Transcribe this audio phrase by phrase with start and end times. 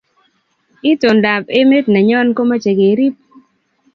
[0.91, 3.15] Itondab emeet nenyoo ko mochei keriib